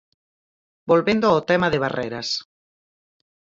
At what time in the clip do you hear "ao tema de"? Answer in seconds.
1.29-1.81